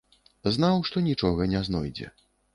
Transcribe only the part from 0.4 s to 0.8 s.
Знаў,